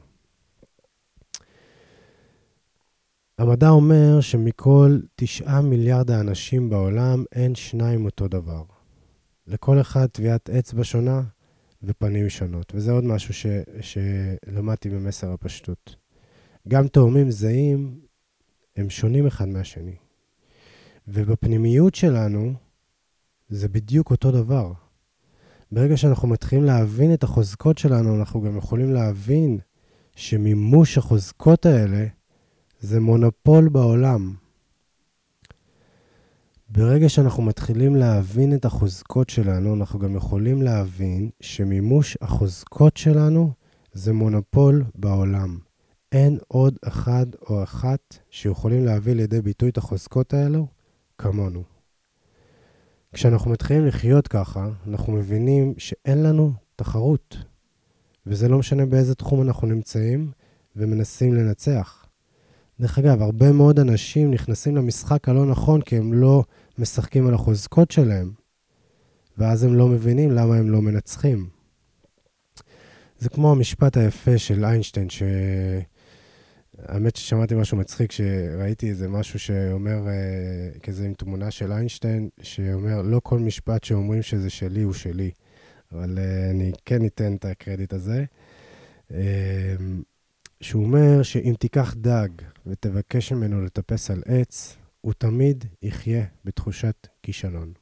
המדע 3.40 3.68
אומר 3.68 4.20
שמכל 4.20 5.00
תשעה 5.16 5.61
מיליארד 5.61 6.11
האנשים 6.11 6.70
בעולם 6.70 7.25
אין 7.32 7.54
שניים 7.54 8.04
אותו 8.04 8.28
דבר. 8.28 8.62
לכל 9.47 9.80
אחד 9.80 10.06
טביעת 10.06 10.50
אצבע 10.50 10.85
שונה 10.85 11.23
ופנים 11.82 12.28
שונות, 12.28 12.73
וזה 12.75 12.92
עוד 12.92 13.04
משהו 13.04 13.35
ש, 13.35 13.47
שלמדתי 13.80 14.90
במסר 14.90 15.32
הפשטות. 15.32 15.97
גם 16.68 16.88
תאומים 16.88 17.30
זהים 17.30 18.00
הם 18.76 18.90
שונים 18.90 19.26
אחד 19.26 19.49
מהשני. 19.49 19.97
ובפנימיות 21.09 21.94
שלנו 21.94 22.52
זה 23.49 23.68
בדיוק 23.68 24.11
אותו 24.11 24.32
דבר. 24.32 24.73
ברגע 25.73 25.97
שאנחנו 25.97 26.28
מתחילים 26.28 26.64
להבין 26.64 27.14
את 27.14 27.23
החוזקות 27.23 27.78
שלנו, 27.78 28.20
אנחנו 28.20 28.40
גם 28.40 28.56
יכולים 28.56 28.92
להבין 28.92 29.59
שמימוש 30.16 30.99
החוזקות 30.99 31.66
האלה 31.66 32.06
זה 32.80 33.00
מונופול 33.00 33.68
בעולם. 33.68 34.34
ברגע 36.68 37.08
שאנחנו 37.08 37.42
מתחילים 37.42 37.96
להבין 37.96 38.54
את 38.54 38.64
החוזקות 38.64 39.30
שלנו, 39.30 39.75
אנחנו 39.75 39.99
גם 39.99 40.16
יכולים 40.16 40.62
להבין 40.62 41.30
שמימוש 41.40 42.18
החוזקות 42.20 42.96
שלנו 42.96 43.52
זה 43.92 44.12
מונופול 44.12 44.84
בעולם. 44.94 45.58
אין 46.12 46.38
עוד 46.49 46.76
אחד 46.82 47.26
או 47.50 47.62
אחת 47.62 48.18
שיכולים 48.30 48.84
להביא 48.84 49.12
לידי 49.12 49.40
ביטוי 49.40 49.68
את 49.68 49.78
החוזקות 49.78 50.34
האלו 50.34 50.66
כמונו. 51.18 51.62
כשאנחנו 53.12 53.50
מתחילים 53.50 53.87
לחיות 53.87 54.28
ככה, 54.28 54.68
אנחנו 54.87 55.12
מבינים 55.12 55.75
שאין 55.78 56.22
לנו 56.22 56.52
תחרות. 56.76 57.37
וזה 58.26 58.49
לא 58.49 58.58
משנה 58.58 58.87
באיזה 58.87 59.14
תחום 59.14 59.42
אנחנו 59.42 59.66
נמצאים 59.66 60.30
ומנסים 60.76 61.34
לנצח. 61.34 62.00
דרך 62.80 62.99
אגב, 62.99 63.22
הרבה 63.22 63.52
מאוד 63.52 63.78
אנשים 63.78 64.30
נכנסים 64.30 64.76
למשחק 64.76 65.28
הלא 65.28 65.46
נכון 65.46 65.82
כי 65.82 65.96
הם 65.96 66.12
לא 66.12 66.44
משחקים 66.78 67.26
על 67.26 67.34
החוזקות 67.34 67.90
שלהם, 67.90 68.32
ואז 69.38 69.64
הם 69.64 69.75
לא 69.75 69.88
מבינים 69.88 70.30
למה 70.30 70.56
הם 70.56 70.70
לא 70.70 70.82
מנצחים. 70.82 71.49
זה 73.18 73.28
כמו 73.28 73.52
המשפט 73.52 73.96
היפה 73.96 74.38
של 74.38 74.64
איינשטיין, 74.64 75.10
ש... 75.10 75.22
האמת 76.78 77.16
ששמעתי 77.16 77.54
משהו 77.54 77.76
מצחיק, 77.76 78.12
שראיתי 78.12 78.88
איזה 78.88 79.08
משהו 79.08 79.38
שאומר, 79.38 80.08
אה, 80.08 80.78
כזה 80.82 81.04
עם 81.04 81.14
תמונה 81.14 81.50
של 81.50 81.72
איינשטיין, 81.72 82.28
שאומר, 82.42 83.02
לא 83.02 83.20
כל 83.22 83.38
משפט 83.38 83.84
שאומרים 83.84 84.22
שזה 84.22 84.50
שלי 84.50 84.82
הוא 84.82 84.92
שלי, 84.92 85.30
אבל 85.92 86.18
אה, 86.18 86.50
אני 86.50 86.72
כן 86.84 87.06
אתן 87.06 87.34
את 87.34 87.44
הקרדיט 87.44 87.92
הזה. 87.92 88.25
אה, 89.12 89.75
שהוא 90.60 90.84
אומר 90.84 91.22
שאם 91.22 91.54
תיקח 91.58 91.94
דג 91.96 92.28
ותבקש 92.66 93.32
ממנו 93.32 93.64
לטפס 93.64 94.10
על 94.10 94.22
עץ, 94.26 94.76
הוא 95.00 95.12
תמיד 95.18 95.64
יחיה 95.82 96.24
בתחושת 96.44 97.06
כישלון. 97.22 97.72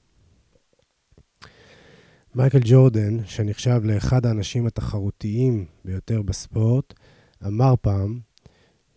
מייקל 2.35 2.59
ג'ורדן, 2.65 3.25
שנחשב 3.25 3.81
לאחד 3.85 4.27
האנשים 4.27 4.67
התחרותיים 4.67 5.65
ביותר 5.85 6.23
בספורט, 6.23 6.95
אמר 7.47 7.75
פעם 7.81 8.21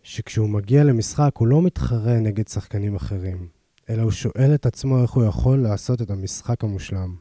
שכשהוא 0.02 0.48
מגיע 0.48 0.84
למשחק 0.84 1.30
הוא 1.38 1.48
לא 1.48 1.62
מתחרה 1.62 2.20
נגד 2.20 2.48
שחקנים 2.48 2.96
אחרים, 2.96 3.48
אלא 3.90 4.02
הוא 4.02 4.10
שואל 4.10 4.54
את 4.54 4.66
עצמו 4.66 5.02
איך 5.02 5.10
הוא 5.10 5.24
יכול 5.24 5.58
לעשות 5.58 6.02
את 6.02 6.10
המשחק 6.10 6.64
המושלם. 6.64 7.16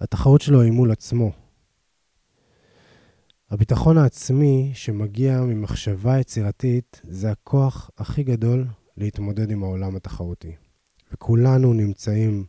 התחרות 0.00 0.40
שלו 0.40 0.62
היא 0.62 0.72
מול 0.72 0.90
עצמו. 0.90 1.47
הביטחון 3.50 3.98
העצמי 3.98 4.70
שמגיע 4.74 5.40
ממחשבה 5.40 6.18
יצירתית 6.18 7.00
זה 7.04 7.30
הכוח 7.30 7.90
הכי 7.98 8.22
גדול 8.22 8.66
להתמודד 8.96 9.50
עם 9.50 9.62
העולם 9.62 9.96
התחרותי. 9.96 10.52
וכולנו 11.12 11.72
נמצאים, 11.72 12.44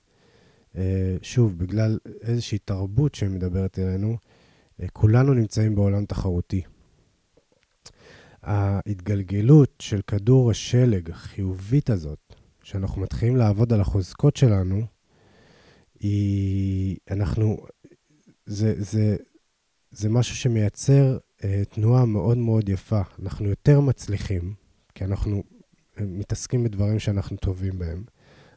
אה, 0.75 1.15
שוב, 1.21 1.57
בגלל 1.57 1.99
איזושהי 2.21 2.57
תרבות 2.57 3.15
שמדברת 3.15 3.79
אלינו, 3.79 4.17
אה, 4.81 4.87
כולנו 4.93 5.33
נמצאים 5.33 5.75
בעולם 5.75 6.05
תחרותי. 6.05 6.61
ההתגלגלות 8.43 9.73
של 9.79 10.01
כדור 10.07 10.51
השלג 10.51 11.11
החיובית 11.11 11.89
הזאת, 11.89 12.33
שאנחנו 12.63 13.01
מתחילים 13.01 13.35
לעבוד 13.35 13.73
על 13.73 13.81
החוזקות 13.81 14.35
שלנו, 14.35 14.81
היא, 15.99 16.97
אנחנו, 17.11 17.57
זה, 18.45 18.73
זה, 18.77 19.15
זה 19.91 20.09
משהו 20.09 20.35
שמייצר 20.35 21.17
אה, 21.43 21.63
תנועה 21.69 22.05
מאוד 22.05 22.37
מאוד 22.37 22.69
יפה. 22.69 23.01
אנחנו 23.23 23.49
יותר 23.49 23.79
מצליחים, 23.79 24.53
כי 24.95 25.05
אנחנו 25.05 25.43
אה, 25.99 26.05
מתעסקים 26.05 26.63
בדברים 26.63 26.99
שאנחנו 26.99 27.37
טובים 27.37 27.79
בהם. 27.79 28.03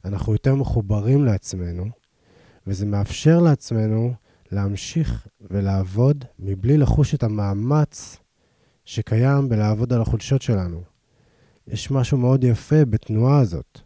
אנחנו 0.05 0.33
יותר 0.33 0.55
מחוברים 0.55 1.25
לעצמנו, 1.25 1.87
וזה 2.66 2.87
מאפשר 2.87 3.40
לעצמנו 3.40 4.14
להמשיך 4.53 5.27
ולעבוד 5.40 6.25
מבלי 6.38 6.79
לחוש 6.79 7.14
את 7.14 7.23
המאמץ 7.23 8.16
שקיים 8.85 9.49
בלעבוד 9.49 9.92
על 9.92 10.03
החולשות 10.03 10.42
שלנו. 10.42 10.83
יש 11.66 11.90
משהו 11.90 12.18
מאוד 12.18 12.45
יפה 12.45 12.85
בתנועה 12.85 13.38
הזאת. 13.38 13.81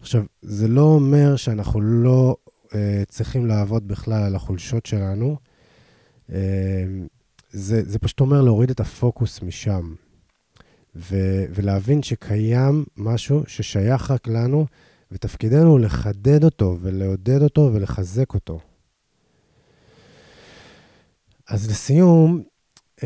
עכשיו, 0.00 0.24
זה 0.42 0.68
לא 0.68 0.82
אומר 0.82 1.36
שאנחנו 1.36 1.80
לא 1.80 2.36
uh, 2.66 2.72
צריכים 3.08 3.46
לעבוד 3.46 3.88
בכלל 3.88 4.22
על 4.22 4.34
החולשות 4.34 4.86
שלנו, 4.86 5.36
uh, 5.40 5.53
זה, 6.28 7.82
זה 7.82 7.98
פשוט 7.98 8.20
אומר 8.20 8.42
להוריד 8.42 8.70
את 8.70 8.80
הפוקוס 8.80 9.42
משם, 9.42 9.94
ו, 10.96 11.16
ולהבין 11.54 12.02
שקיים 12.02 12.84
משהו 12.96 13.42
ששייך 13.46 14.10
רק 14.10 14.28
לנו, 14.28 14.66
ותפקידנו 15.12 15.70
הוא 15.70 15.80
לחדד 15.80 16.44
אותו 16.44 16.78
ולעודד 16.80 17.42
אותו 17.42 17.70
ולחזק 17.74 18.34
אותו. 18.34 18.60
אז 21.48 21.70
לסיום, 21.70 22.42
uh, 22.96 23.02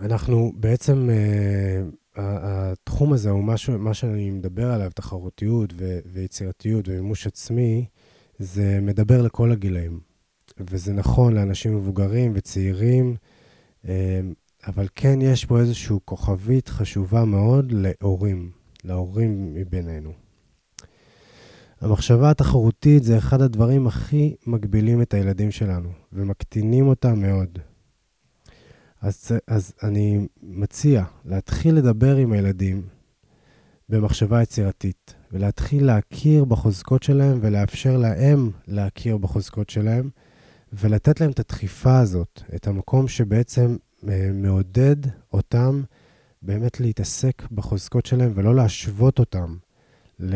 אנחנו 0.00 0.52
בעצם, 0.56 1.08
uh, 1.08 2.20
התחום 2.20 3.12
הזה 3.12 3.30
הוא 3.30 3.44
משהו, 3.44 3.78
מה 3.78 3.94
שאני 3.94 4.30
מדבר 4.30 4.70
עליו, 4.70 4.90
תחרותיות 4.94 5.72
ויצירתיות 6.06 6.88
ומימוש 6.88 7.26
עצמי, 7.26 7.86
זה 8.38 8.78
מדבר 8.82 9.22
לכל 9.22 9.52
הגילאים. 9.52 10.11
וזה 10.60 10.92
נכון 10.92 11.34
לאנשים 11.34 11.76
מבוגרים 11.76 12.32
וצעירים, 12.34 13.16
uh, 13.82 13.88
אבל 14.66 14.86
כן 14.94 15.18
יש 15.22 15.44
פה 15.44 15.60
איזושהי 15.60 15.96
כוכבית 16.04 16.68
חשובה 16.68 17.24
מאוד 17.24 17.72
להורים, 17.72 18.50
להורים 18.84 19.54
מבינינו. 19.54 20.12
המחשבה 21.80 22.30
התחרותית 22.30 23.04
זה 23.04 23.18
אחד 23.18 23.42
הדברים 23.42 23.86
הכי 23.86 24.36
מגבילים 24.46 25.02
את 25.02 25.14
הילדים 25.14 25.50
שלנו, 25.50 25.88
ומקטינים 26.12 26.86
אותם 26.86 27.20
מאוד. 27.20 27.58
אז, 29.00 29.32
אז 29.46 29.72
אני 29.82 30.26
מציע 30.42 31.04
להתחיל 31.24 31.74
לדבר 31.74 32.16
עם 32.16 32.32
הילדים 32.32 32.82
במחשבה 33.88 34.42
יצירתית, 34.42 35.14
ולהתחיל 35.32 35.84
להכיר 35.86 36.44
בחוזקות 36.44 37.02
שלהם 37.02 37.38
ולאפשר 37.40 37.96
להם 37.96 38.50
להכיר 38.68 39.16
בחוזקות 39.16 39.70
שלהם, 39.70 40.10
ולתת 40.72 41.20
להם 41.20 41.30
את 41.30 41.40
הדחיפה 41.40 41.98
הזאת, 41.98 42.42
את 42.54 42.66
המקום 42.66 43.08
שבעצם 43.08 43.76
אה, 44.08 44.30
מעודד 44.32 44.96
אותם 45.32 45.82
באמת 46.42 46.80
להתעסק 46.80 47.42
בחוזקות 47.52 48.06
שלהם 48.06 48.32
ולא 48.34 48.54
להשוות 48.54 49.18
אותם 49.18 49.56
ל, 50.20 50.34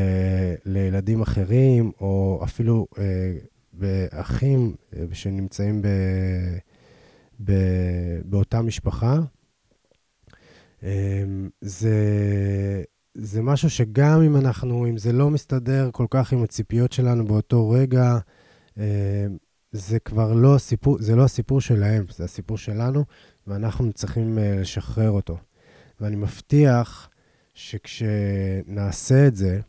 לילדים 0.65 1.23
אחרים, 1.23 1.93
או 2.01 2.41
אפילו 2.45 2.87
אה, 2.99 3.33
באחים 3.73 4.75
אה, 4.97 5.05
שנמצאים 5.13 5.83
ב... 5.83 5.89
ב, 7.45 7.53
באותה 8.25 8.63
משפחה. 8.63 9.19
אמ, 10.83 11.49
זה, 11.61 11.95
זה 13.15 13.43
משהו 13.43 13.71
שגם 13.71 14.23
אם 14.23 14.37
אנחנו, 14.37 14.87
אם 14.87 14.99
זה 14.99 15.13
לא 15.13 15.31
מסתדר 15.31 15.91
כל 15.93 16.07
כך 16.11 16.33
עם 16.33 16.43
הציפיות 16.43 16.93
שלנו 16.93 17.25
באותו 17.25 17.71
רגע, 17.71 18.19
אמ, 18.77 18.83
זה 19.77 19.99
כבר 19.99 20.33
לא 20.33 20.55
הסיפור, 20.55 20.97
זה 21.01 21.17
לא 21.17 21.25
הסיפור 21.25 21.61
שלהם, 21.61 22.05
זה 22.17 22.25
הסיפור 22.25 22.59
שלנו, 22.59 23.05
ואנחנו 23.47 23.93
צריכים 23.93 24.39
אה, 24.39 24.57
לשחרר 24.61 25.11
אותו. 25.11 25.39
ואני 26.01 26.17
מבטיח 26.17 27.11
שכשנעשה 27.55 29.27
את 29.27 29.37
זה, 29.37 29.61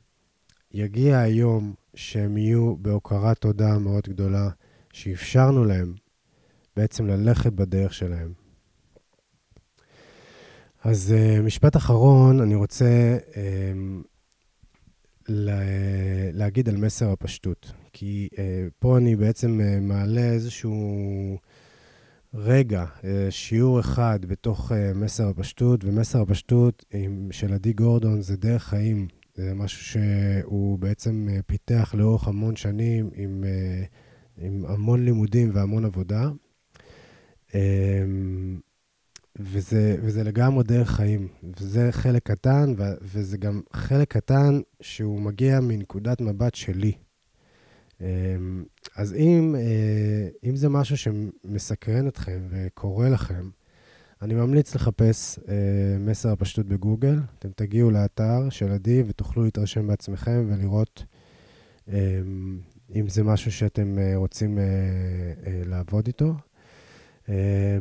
יגיע 0.72 1.20
היום 1.20 1.74
שהם 1.96 2.38
יהיו 2.38 2.76
בהוקרת 2.78 3.38
תודה 3.38 3.78
מאוד 3.78 4.04
גדולה, 4.08 4.50
שאפשרנו 4.94 5.66
להם 5.66 5.94
בעצם 6.76 7.08
ללכת 7.08 7.54
בדרך 7.54 7.94
שלהם. 7.94 8.34
אז 10.84 11.14
משפט 11.44 11.76
אחרון, 11.76 12.42
אני 12.42 12.56
רוצה 12.56 13.18
להגיד 16.34 16.70
על 16.70 16.78
מסר 16.78 17.12
הפשטות. 17.12 17.72
כי 18.00 18.30
פה 18.80 18.98
אני 18.98 19.16
בעצם 19.16 19.60
מעלה 19.82 20.22
איזשהו 20.22 21.38
רגע, 22.34 22.86
שיעור 23.30 23.80
אחד 23.80 24.20
בתוך 24.28 24.72
מסר 24.96 25.30
הפשטות, 25.30 25.86
ומסר 25.86 26.22
הפשטות 26.22 26.86
של 27.32 27.54
עדי 27.54 27.74
גורדון 27.74 28.22
זה 28.22 28.38
דרך 28.38 28.64
חיים. 28.64 29.08
זה 29.36 29.54
משהו 29.54 29.84
שהוא 29.84 30.80
בעצם 30.80 31.28
פיתח 31.48 31.96
לאורך 31.98 32.28
המון 32.28 32.56
שנים 32.56 33.10
עם, 33.16 33.44
עם 34.38 34.66
המון 34.66 35.06
לימודים 35.06 35.52
והמון 35.54 35.86
עבודה. 35.86 36.30
וזה, 39.40 39.98
וזה 40.02 40.24
לגמרי 40.24 40.64
דרך 40.64 40.92
חיים, 40.92 41.28
וזה 41.60 41.88
חלק 41.92 42.24
קטן, 42.24 42.74
ו, 42.78 42.84
וזה 43.02 43.38
גם 43.38 43.62
חלק 43.74 44.08
קטן 44.14 44.60
שהוא 44.82 45.22
מגיע 45.22 45.60
מנקודת 45.60 46.22
מבט 46.22 46.56
שלי. 46.56 46.92
אז 48.96 49.14
אם, 49.14 49.56
אם 50.44 50.56
זה 50.56 50.70
משהו 50.70 50.98
שמסקרן 50.98 52.08
אתכם 52.08 52.40
וקורא 52.50 53.10
לכם, 53.10 53.50
אני 54.22 54.34
ממליץ 54.34 54.76
לחפש 54.76 55.40
מסר 56.00 56.32
הפשטות 56.32 56.66
בגוגל. 56.66 57.20
אתם 57.40 57.50
תגיעו 57.56 57.92
לאתר 57.92 58.50
של 58.50 58.72
עדי 58.72 59.04
ותוכלו 59.08 59.44
להתרשם 59.44 59.88
בעצמכם 59.88 60.46
ולראות 60.50 61.04
אם 62.96 63.10
זה 63.10 63.24
משהו 63.24 63.52
שאתם 63.52 63.98
רוצים 64.16 64.60
לעבוד 65.66 66.08
איתו. 66.08 66.34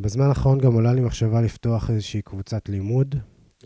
בזמן 0.01 0.27
האחרון 0.27 0.59
גם 0.59 0.73
עולה 0.73 0.93
לי 0.93 1.01
מחשבה 1.01 1.41
לפתוח 1.41 1.91
איזושהי 1.91 2.23
קבוצת 2.23 2.69
לימוד 2.69 3.15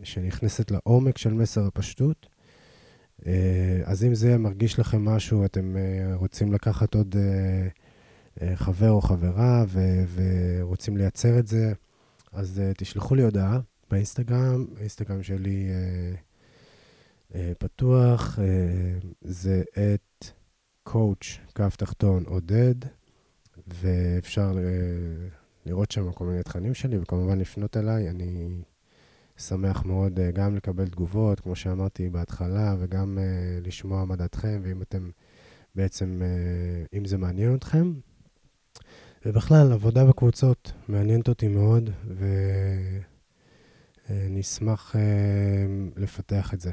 שנכנסת 0.03 0.71
לעומק 0.71 1.19
של 1.19 1.33
מסר 1.33 1.67
הפשטות. 1.67 2.27
Uh, 3.21 3.27
אז 3.85 4.05
אם 4.05 4.15
זה 4.15 4.39
מרגיש 4.39 4.79
לכם 4.79 5.05
משהו, 5.05 5.45
אתם 5.45 5.77
uh, 5.77 6.17
רוצים 6.17 6.53
לקחת 6.53 6.95
עוד 6.95 7.15
uh, 7.15 8.43
חבר 8.55 8.91
או 8.91 9.01
חברה 9.01 9.65
ו- 9.69 10.05
ורוצים 10.15 10.97
לייצר 10.97 11.39
את 11.39 11.47
זה, 11.47 11.73
אז 12.33 12.63
תשלחו 12.77 13.15
לי 13.15 13.23
הודעה 13.23 13.61
באינסטגרם, 13.91 14.67
האינסטגרם 14.77 15.23
שלי 15.23 15.69
פתוח, 17.59 18.39
זה 19.21 19.63
את 19.73 20.25
coach, 20.89 21.53
קו 21.57 21.65
תחתון, 21.77 22.25
עודד, 22.27 22.75
ואפשר... 23.67 24.59
לראות 25.67 25.91
שם 25.91 26.13
כל 26.13 26.25
מיני 26.25 26.43
תכנים 26.43 26.75
שלי, 26.75 26.99
וכמובן 26.99 27.39
לפנות 27.39 27.77
אליי. 27.77 28.11
אני 28.11 28.49
שמח 29.41 29.85
מאוד 29.85 30.19
uh, 30.19 30.23
גם 30.33 30.57
לקבל 30.57 30.89
תגובות, 30.89 31.41
כמו 31.41 31.57
שאמרתי 31.57 32.09
בהתחלה, 32.09 32.75
וגם 32.79 33.19
uh, 33.19 33.23
לשמוע 33.67 34.05
מה 34.05 34.17
דעתכם, 34.17 34.61
ואם 34.65 34.83
אתם 34.83 35.11
בעצם, 35.75 36.23
uh, 36.23 36.97
אם 36.99 37.05
זה 37.05 37.19
מעניין 37.19 37.55
אתכם. 37.55 37.93
ובכלל, 39.27 39.73
עבודה 39.73 40.05
בקבוצות 40.05 40.73
מעניינת 40.89 41.29
אותי 41.29 41.49
מאוד, 41.49 41.91
ואני 44.09 44.41
אשמח 44.41 44.97
לפתח 45.97 46.55
את 46.55 46.61
זה. 46.61 46.71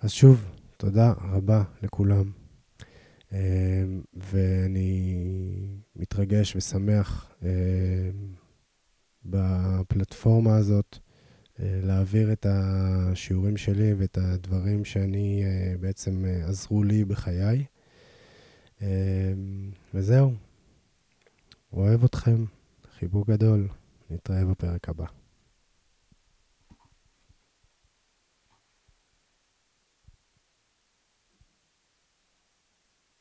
אז 0.00 0.10
שוב, 0.10 0.44
תודה 0.76 1.12
רבה 1.20 1.62
לכולם. 1.82 2.41
ואני 4.14 5.16
מתרגש 5.96 6.56
ושמח 6.56 7.34
אמ, 7.42 7.48
בפלטפורמה 9.24 10.56
הזאת 10.56 10.98
אה, 11.60 11.80
להעביר 11.82 12.32
את 12.32 12.46
השיעורים 12.48 13.56
שלי 13.56 13.94
ואת 13.94 14.18
הדברים 14.18 14.84
שאני 14.84 15.44
אה, 15.44 15.74
בעצם 15.80 16.24
אה, 16.24 16.48
עזרו 16.48 16.82
לי 16.82 17.04
בחיי. 17.04 17.64
וזהו, 19.94 20.32
אוהב 21.72 22.04
אתכם, 22.04 22.44
חיבוק 22.98 23.30
גדול, 23.30 23.68
נתראה 24.10 24.44
בפרק 24.44 24.88
הבא. 24.88 25.21